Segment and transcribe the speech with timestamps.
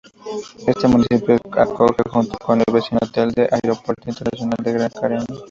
[0.65, 5.23] Este municipio acoge, junto con el vecino Telde, al Aeropuerto Internacional de Gran Canaria.